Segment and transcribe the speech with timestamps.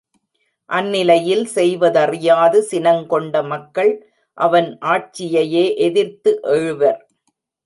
[0.69, 3.91] அந்நிலையில், செய்வதறியாது சினங் கொண்ட மக்கள்
[4.37, 6.99] அவன் ஆட்சியையே எதிர்த்து எழுவர்.